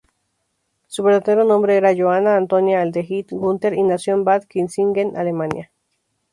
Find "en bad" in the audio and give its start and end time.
4.15-4.45